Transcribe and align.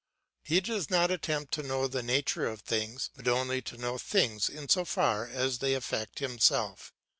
He 0.43 0.61
does 0.61 0.89
not 0.89 1.11
attempt 1.11 1.53
to 1.53 1.61
know 1.61 1.87
the 1.87 2.01
nature 2.01 2.47
of 2.47 2.61
things, 2.61 3.11
but 3.15 3.27
only 3.27 3.61
to 3.61 3.77
know 3.77 3.99
things 3.99 4.49
in 4.49 4.67
so 4.67 4.83
far 4.83 5.27
as 5.27 5.59
they 5.59 5.75
affect 5.75 6.17
himself. 6.17 6.91